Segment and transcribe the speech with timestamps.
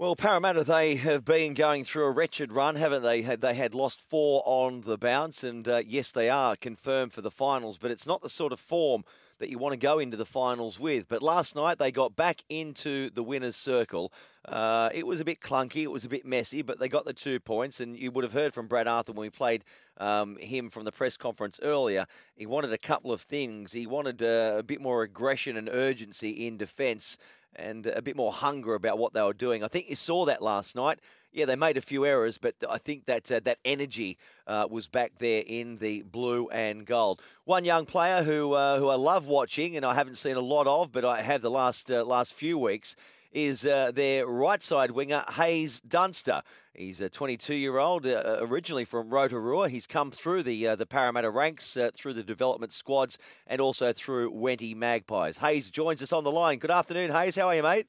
[0.00, 3.22] Well, Parramatta, they have been going through a wretched run, haven't they?
[3.22, 7.32] They had lost four on the bounce, and uh, yes, they are confirmed for the
[7.32, 9.02] finals, but it's not the sort of form
[9.40, 11.08] that you want to go into the finals with.
[11.08, 14.12] But last night they got back into the winner's circle.
[14.44, 17.12] Uh, it was a bit clunky, it was a bit messy, but they got the
[17.12, 17.80] two points.
[17.80, 19.64] And you would have heard from Brad Arthur when we played
[19.96, 22.06] um, him from the press conference earlier.
[22.36, 23.72] He wanted a couple of things.
[23.72, 27.18] He wanted uh, a bit more aggression and urgency in defence
[27.56, 29.64] and a bit more hunger about what they were doing.
[29.64, 31.00] I think you saw that last night.
[31.32, 34.88] Yeah, they made a few errors, but I think that uh, that energy uh, was
[34.88, 37.20] back there in the blue and gold.
[37.44, 40.66] One young player who uh, who I love watching, and I haven't seen a lot
[40.66, 42.96] of, but I have the last uh, last few weeks,
[43.30, 46.42] is uh, their right side winger Haze Dunster.
[46.74, 49.68] He's a 22 year old, uh, originally from Rotorua.
[49.68, 54.74] He's come through the the Parramatta ranks, through the development squads, and also through Wenty
[54.74, 55.38] Magpies.
[55.38, 56.58] Haze joins us on the line.
[56.58, 57.36] Good afternoon, Hayes.
[57.36, 57.86] How are you, mate?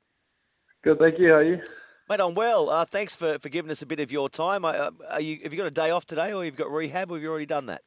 [0.83, 1.29] Good, thank you.
[1.29, 1.61] How are you?
[2.09, 2.69] Mate, I'm well.
[2.69, 4.65] Uh, thanks for, for giving us a bit of your time.
[4.65, 7.15] Uh, are you, have you got a day off today, or you've got rehab, or
[7.15, 7.83] have you already done that?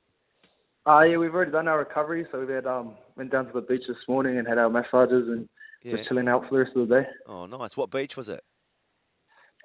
[0.87, 2.27] Uh, yeah, we've already done our recovery.
[2.31, 5.29] So we had um, went down to the beach this morning and had our massages
[5.29, 5.49] and
[5.83, 5.97] yeah.
[5.97, 7.07] just chilling out for the rest of the day.
[7.27, 7.77] Oh, nice.
[7.77, 8.43] What beach was it?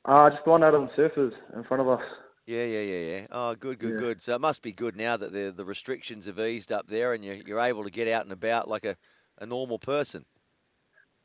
[0.05, 2.01] Uh, just the one out on the surfers in front of us.
[2.45, 3.27] Yeah, yeah, yeah, yeah.
[3.29, 3.99] Oh, good, good, yeah.
[3.99, 4.21] good.
[4.21, 7.23] So it must be good now that the the restrictions have eased up there and
[7.23, 8.95] you're, you're able to get out and about like a,
[9.37, 10.23] a normal person.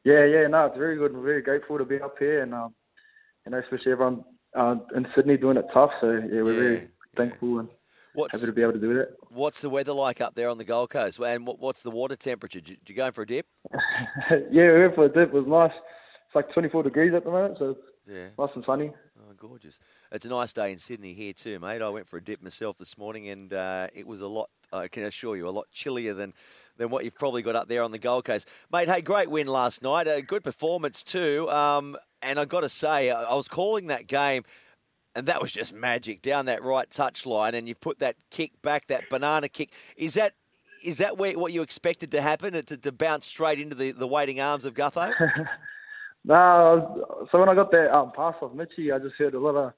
[0.04, 1.14] Yeah, yeah, no, it's very good.
[1.14, 2.74] We're very grateful to be up here and um,
[3.46, 4.24] you know, especially everyone
[4.56, 5.90] uh, in Sydney doing it tough.
[6.00, 7.68] So yeah, we're yeah, very thankful and
[8.14, 9.14] what's, happy to be able to do that.
[9.30, 11.18] What's the weather like up there on the Gold Coast?
[11.20, 12.60] And what's the water temperature?
[12.60, 13.46] Did you go for a dip?
[14.50, 15.28] yeah, we went for a dip.
[15.28, 15.76] It was nice.
[16.26, 18.28] It's like 24 degrees at the moment, so yeah.
[18.38, 18.92] nice and sunny.
[19.18, 19.78] Oh, gorgeous.
[20.10, 21.82] It's a nice day in Sydney here too, mate.
[21.82, 24.88] I went for a dip myself this morning and uh, it was a lot, I
[24.88, 26.32] can assure you, a lot chillier than,
[26.76, 28.48] than what you've probably got up there on the Gold Coast.
[28.72, 30.08] Mate, hey, great win last night.
[30.08, 31.48] A good performance too.
[31.50, 34.44] Um, and I've got to say, I was calling that game,
[35.14, 37.54] and that was just magic down that right touch line.
[37.54, 39.72] And you put that kick back, that banana kick.
[39.96, 40.34] Is that
[40.82, 44.06] is that where, what you expected to happen, to, to bounce straight into the, the
[44.06, 45.12] waiting arms of Gutho?
[46.24, 49.54] no, so when I got that um, pass off Mitchy, I just heard a lot
[49.54, 49.72] of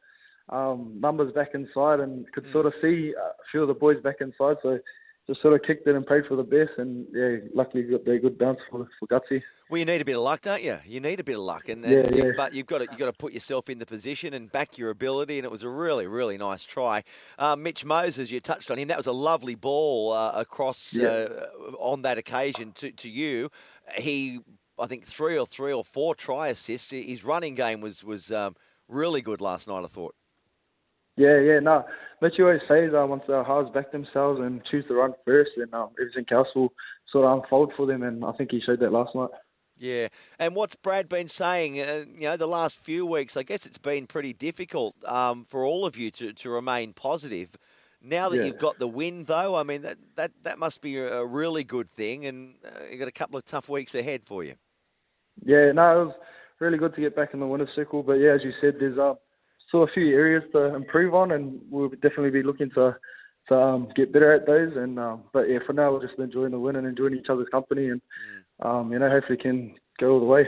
[0.49, 2.53] um, numbers back inside and could mm.
[2.53, 4.56] sort of see a few of the boys back inside.
[4.62, 4.78] So
[5.27, 8.19] just sort of kicked it and prayed for the best, and yeah, luckily got a
[8.19, 9.43] good bounce for for Gutsy.
[9.71, 10.79] Well, you need a bit of luck, don't you?
[10.85, 12.31] You need a bit of luck, and, and yeah, yeah.
[12.37, 14.91] but you've got to you've got to put yourself in the position and back your
[14.91, 15.39] ability.
[15.39, 17.03] And it was a really really nice try.
[17.39, 18.89] Uh, Mitch Moses, you touched on him.
[18.89, 21.09] That was a lovely ball uh, across yeah.
[21.09, 21.47] uh,
[21.79, 23.51] on that occasion to to you.
[23.97, 24.41] He,
[24.79, 26.91] I think three or three or four try assists.
[26.91, 28.57] His running game was was um,
[28.89, 29.84] really good last night.
[29.84, 30.15] I thought.
[31.17, 31.85] Yeah, yeah, no.
[32.21, 35.51] Mitch you always says uh, once the Halves back themselves and choose to run first,
[35.57, 36.73] then um, everything else will
[37.13, 39.31] sort of unfold for them, and I think he showed that last night.
[39.77, 40.09] Yeah,
[40.39, 41.81] and what's Brad been saying?
[41.81, 45.65] Uh, you know, the last few weeks, I guess it's been pretty difficult um, for
[45.65, 47.57] all of you to, to remain positive.
[48.01, 48.45] Now that yeah.
[48.45, 51.91] you've got the win, though, I mean that that, that must be a really good
[51.91, 54.55] thing, and uh, you've got a couple of tough weeks ahead for you.
[55.45, 56.15] Yeah, no, it was
[56.61, 58.03] really good to get back in the winner's circle.
[58.03, 59.15] But yeah, as you said, there's uh,
[59.75, 62.97] still a few areas to improve on, and we'll definitely be looking to
[63.49, 64.73] to um, get better at those.
[64.77, 67.49] And um, but yeah, for now we're just enjoying the win and enjoying each other's
[67.51, 68.01] company, and
[68.63, 68.67] mm.
[68.67, 70.47] um, you know hopefully can go all the way.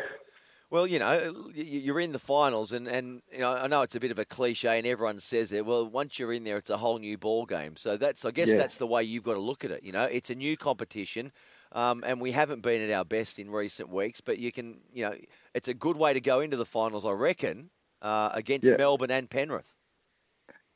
[0.68, 4.00] Well, you know, you're in the finals, and, and you know, I know it's a
[4.00, 5.64] bit of a cliche, and everyone says it.
[5.64, 7.76] Well, once you're in there, it's a whole new ball game.
[7.76, 8.56] So that's, I guess, yeah.
[8.56, 9.84] that's the way you've got to look at it.
[9.84, 11.30] You know, it's a new competition,
[11.70, 14.20] um, and we haven't been at our best in recent weeks.
[14.20, 15.14] But you can, you know,
[15.54, 17.70] it's a good way to go into the finals, I reckon
[18.02, 18.76] uh, against yeah.
[18.76, 19.74] Melbourne and Penrith.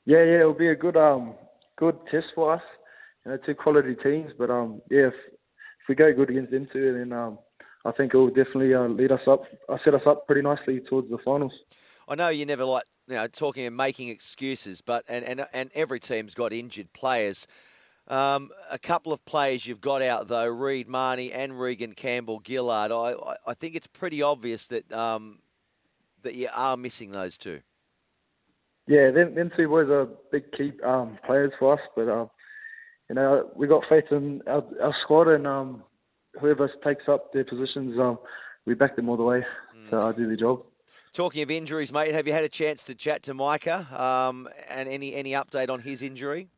[0.06, 1.34] Yeah, yeah, it'll be a good um
[1.76, 2.62] good test for us.
[3.24, 6.68] You know, two quality teams, but um yeah, if, if we go good against them
[6.72, 7.38] two, then um
[7.84, 10.80] I think it will definitely uh, lead us up, uh, set us up pretty nicely
[10.80, 11.52] towards the finals.
[12.08, 15.70] I know you never like you know talking and making excuses, but and and and
[15.74, 17.46] every team's got injured players.
[18.08, 22.90] Um, a couple of players you've got out though, Reed Mahoney and Reagan Campbell Gillard.
[22.90, 23.14] I,
[23.46, 25.38] I think it's pretty obvious that um,
[26.22, 27.60] that you are missing those two?
[28.86, 32.30] Yeah, them, them two boys are big key um, players for us, but um,
[33.08, 35.84] you know we got faith in our, our squad, and um,
[36.40, 38.18] whoever takes up their positions, um,
[38.66, 39.44] we back them all the way.
[39.76, 39.90] Mm.
[39.90, 40.62] So I do the job.
[41.12, 43.92] Talking of injuries, mate, have you had a chance to chat to Maika?
[43.92, 46.48] Um, and any any update on his injury?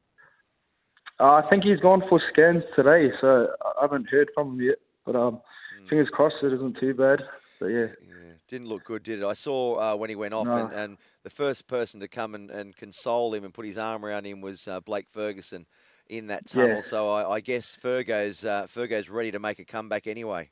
[1.18, 4.76] Uh, I think he's gone for scans today, so I haven't heard from him yet.
[5.06, 5.40] But um,
[5.80, 5.88] mm.
[5.88, 7.20] fingers crossed it isn't too bad.
[7.60, 7.86] But yeah.
[8.00, 8.21] yeah.
[8.52, 9.24] Didn't look good, did it?
[9.24, 10.58] I saw uh, when he went off, no.
[10.58, 14.04] and, and, the first person to come and, and, console him and put his arm
[14.04, 15.64] around him was uh, Blake Ferguson
[16.06, 16.76] in that tunnel.
[16.76, 16.80] Yeah.
[16.82, 20.50] So I, I guess Fergo's uh, Fergo's ready to make a comeback anyway.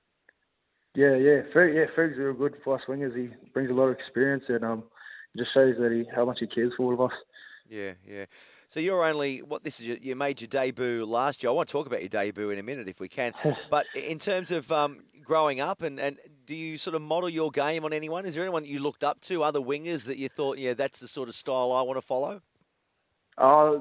[0.95, 1.85] Yeah, yeah, Ferg, yeah.
[1.95, 3.15] Ferg's real good for us wingers.
[3.15, 4.85] He brings a lot of experience and um,
[5.37, 7.19] just shows that he how much he cares for all of us.
[7.71, 8.25] Yeah, yeah.
[8.67, 9.87] So you're only what this is.
[9.87, 11.51] Your, you made your debut last year.
[11.51, 13.33] I want to talk about your debut in a minute if we can.
[13.71, 17.51] but in terms of um, growing up, and, and do you sort of model your
[17.51, 18.27] game on anyone?
[18.27, 21.09] Is there anyone you looked up to, other wingers that you thought, yeah, that's the
[21.09, 22.43] sort of style I want to follow?
[23.39, 23.75] Uh,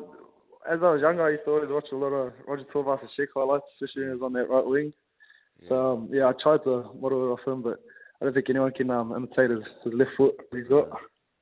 [0.69, 3.65] as I was younger, I used to always watch a lot of Roger Tuivasa-Sheck highlights,
[3.73, 4.93] especially when he was on that right wing.
[5.61, 5.69] Yeah.
[5.69, 7.79] So um, yeah, I tried to model it off him, but
[8.21, 10.89] I don't think anyone can um, imitate his, his left foot he's got.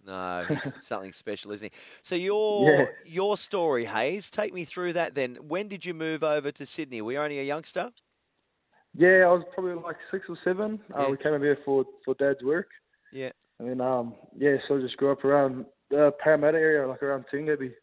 [0.08, 1.80] No, he's something special, isn't he?
[2.02, 2.86] So your yeah.
[3.06, 5.16] your story, Haze, take me through that.
[5.16, 7.02] Then, when did you move over to Sydney?
[7.02, 7.92] Were you only a youngster?
[8.96, 10.80] Yeah, I was probably like six or seven.
[10.96, 11.06] Uh, yeah.
[11.06, 12.70] Uh, we came over here for for Dad's work.
[13.12, 13.32] Yeah.
[13.60, 17.26] And then um yeah, so I just grew up around the Parramatta area, like around
[17.32, 17.74] Toongabbie.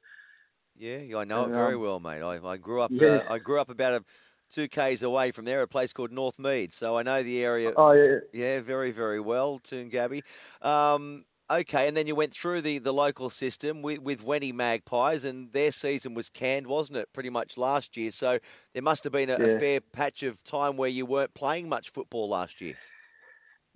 [0.76, 2.22] Yeah, I know and, it very um, well, mate.
[2.22, 2.90] I, I grew up.
[2.92, 3.08] Yeah.
[3.28, 4.04] Uh, I grew up about a
[4.52, 6.74] two k's away from there, a place called North Mead.
[6.74, 7.72] So I know the area.
[7.76, 8.18] Oh yeah.
[8.32, 10.22] Yeah, very very well, Toongabbie.
[10.62, 15.24] Um, okay, and then you went through the, the local system with with Wenty Magpies,
[15.24, 17.12] and their season was canned, wasn't it?
[17.12, 18.10] Pretty much last year.
[18.10, 18.38] So
[18.72, 19.46] there must have been a, yeah.
[19.46, 22.74] a fair patch of time where you weren't playing much football last year.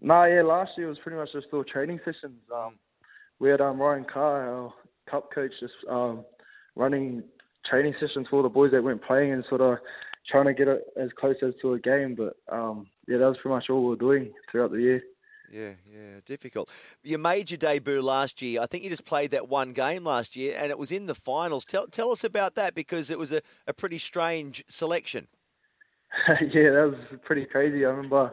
[0.00, 2.40] No, yeah, last year was pretty much just all training sessions.
[2.54, 2.78] Um,
[3.40, 4.74] we had um, Ryan Carr, our
[5.10, 6.24] cup coach, just um,
[6.76, 7.22] running
[7.68, 9.78] training sessions for the boys that weren't playing and sort of
[10.30, 12.14] trying to get it as close as to a game.
[12.14, 15.02] But um, yeah, that was pretty much all we were doing throughout the year.
[15.52, 16.70] Yeah, yeah, difficult.
[17.02, 18.60] You made your debut last year.
[18.60, 21.14] I think you just played that one game last year, and it was in the
[21.14, 21.64] finals.
[21.64, 25.28] Tell tell us about that because it was a, a pretty strange selection.
[26.28, 27.84] yeah, that was pretty crazy.
[27.84, 28.32] I remember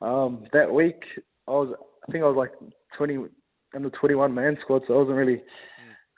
[0.00, 1.02] um, that week
[1.46, 1.74] I was
[2.08, 2.52] I think I was like
[2.96, 5.42] twenty in the twenty one man squad, so I wasn't really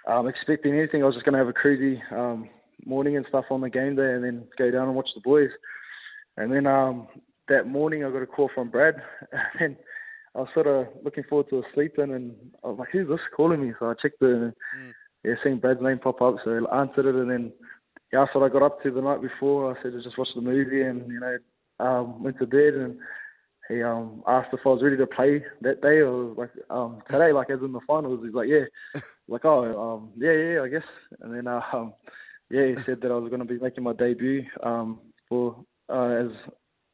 [0.06, 1.02] um, expecting anything.
[1.02, 2.48] I was just going to have a cruisy um,
[2.84, 5.50] morning and stuff on the game day, and then go down and watch the boys.
[6.36, 7.08] And then um,
[7.48, 8.94] that morning, I got a call from Brad,
[9.60, 9.76] and
[10.34, 12.34] I was sort of looking forward to sleeping, and
[12.64, 14.92] I was like, "Who's this calling me?" So I checked the, mm.
[15.24, 17.52] yeah, seeing Brad's name pop up, so I answered it, and then
[18.12, 19.76] yeah, that's what I got up to the night before.
[19.76, 21.38] I said I just watched the movie, and you know,
[21.78, 22.98] um, went to bed, and
[23.70, 27.32] he um asked if I was ready to play that day or like um today,
[27.32, 28.20] like as in the finals.
[28.24, 28.64] He's like, yeah,
[29.28, 30.86] like oh um yeah yeah I guess.
[31.20, 31.94] And then uh, um
[32.50, 36.24] yeah he said that I was going to be making my debut um for uh,
[36.24, 36.30] as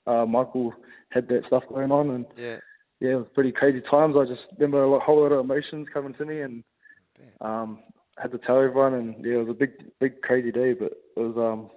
[0.07, 0.73] uh, Michael
[1.11, 2.59] had that stuff going on and yeah
[3.01, 4.17] yeah it was pretty crazy times.
[4.19, 6.65] I just remember a whole lot of emotions coming to me and
[7.41, 7.81] um
[8.19, 11.21] had to tell everyone and yeah it was a big big crazy day but it
[11.21, 11.71] was um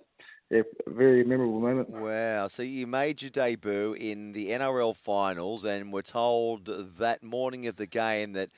[0.50, 1.89] yeah, very memorable moment.
[1.89, 2.48] Wow.
[2.48, 6.66] So you made your debut in the NRL finals and were told
[6.98, 8.50] that morning of the game that,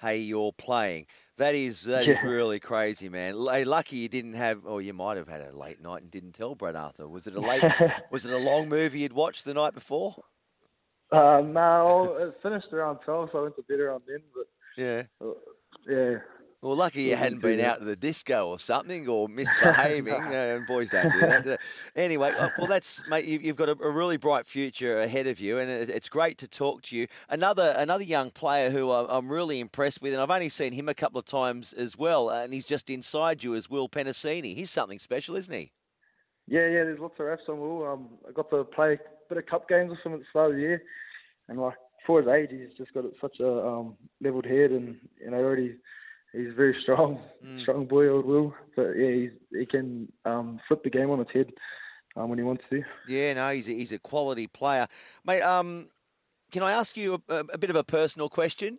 [0.00, 1.06] hey, you're playing.
[1.38, 2.14] That is that yeah.
[2.14, 3.36] is really crazy, man.
[3.36, 6.54] Lucky you didn't have, or you might have had a late night and didn't tell
[6.54, 7.08] Brad Arthur.
[7.08, 7.62] Was it a late?
[8.10, 10.24] was it a long movie you'd watched the night before?
[11.10, 14.22] Uh, no, it finished around twelve, so I went to bed around then.
[14.34, 14.46] But
[14.82, 15.32] yeah, uh,
[15.88, 16.18] yeah,
[16.60, 20.12] well, lucky you hadn't been out to the disco or something or misbehaving.
[20.12, 21.60] uh, boys don't do that.
[21.94, 23.26] Anyway, uh, well, that's mate.
[23.26, 26.96] You've got a, really bright future ahead of you, and it's great to talk to
[26.96, 27.06] you.
[27.28, 30.94] Another another young player who I'm really impressed with, and I've only seen him a
[30.94, 34.56] couple of times as well, and he's just inside you as Will Penisini.
[34.56, 35.70] He's something special, isn't he?
[36.48, 36.84] Yeah, yeah.
[36.84, 37.86] There's lots of reps on Will.
[37.86, 40.50] Um, I got to play a bit of cup games with him at the start
[40.50, 40.82] of the year,
[41.48, 41.74] and like
[42.06, 45.76] for his age, he's just got such a um, leveled head, and you know already
[46.32, 47.62] he's very strong, mm.
[47.62, 48.54] strong boy, old Will.
[48.76, 51.50] But yeah, he's, he can um, flip the game on its head
[52.16, 52.82] um, when he wants to.
[53.06, 54.86] Yeah, no, he's a, he's a quality player,
[55.24, 55.42] mate.
[55.42, 55.88] Um,
[56.50, 58.78] can I ask you a, a bit of a personal question?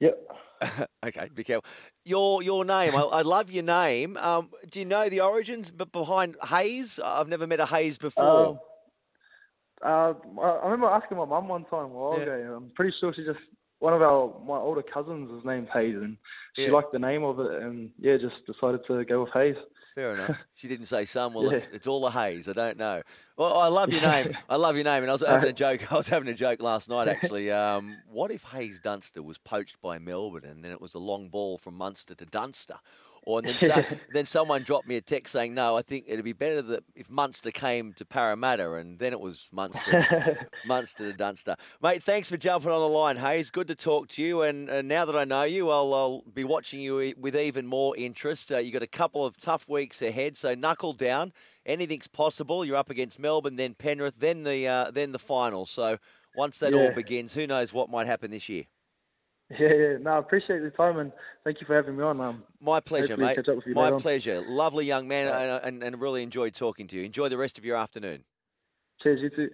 [0.00, 0.28] Yep.
[1.06, 1.64] okay, be careful.
[2.04, 4.16] Your your name, I, I love your name.
[4.16, 7.00] Um, do you know the origins behind Haze?
[7.02, 8.60] I've never met a Haze before.
[9.86, 12.24] Uh, I remember asking my mum one time a while yeah.
[12.24, 12.54] ago.
[12.56, 13.38] I'm pretty sure she just
[13.78, 16.16] one of our my older cousins is named Haze, and
[16.54, 16.72] she yeah.
[16.72, 19.56] liked the name of it, and yeah, just decided to go with Haze.
[19.94, 20.36] Fair enough.
[20.54, 21.34] She didn't say some.
[21.34, 21.58] Well, yeah.
[21.58, 22.48] it's, it's, all the Haze.
[22.48, 23.02] I don't know.
[23.36, 24.34] Well, I love your name.
[24.48, 25.92] I love your name, and I was having a joke.
[25.92, 27.50] I was having a joke last night actually.
[27.50, 31.28] Um, what if Haze Dunster was poached by Melbourne, and then it was a long
[31.28, 32.76] ball from Munster to Dunster?
[33.26, 36.32] Or then, so, then someone dropped me a text saying, no, I think it'd be
[36.32, 41.56] better that if Munster came to Parramatta, and then it was Munster, Munster to Dunster.
[41.82, 43.50] Mate, thanks for jumping on the line, Haze.
[43.50, 44.42] Good to talk to you.
[44.42, 47.96] And, and now that I know you, I'll, I'll, be watching you with even more
[47.96, 48.52] interest.
[48.52, 51.32] Uh, you've got a couple of tough weeks ahead, so knuckle down.
[51.64, 52.64] Anything's possible.
[52.64, 55.66] You're up against Melbourne, then Penrith, then the uh, then the final.
[55.66, 55.98] So
[56.36, 56.80] once that yeah.
[56.80, 58.64] all begins, who knows what might happen this year?
[59.60, 59.96] Yeah, yeah.
[60.00, 61.12] No, I appreciate the time and
[61.44, 62.20] thank you for having me on.
[62.20, 63.38] Um, My pleasure, mate.
[63.68, 64.38] My pleasure.
[64.38, 64.48] On.
[64.48, 67.04] Lovely young man, and, and, and really enjoyed talking to you.
[67.04, 68.24] Enjoy the rest of your afternoon.
[69.02, 69.50] Cheers, you too.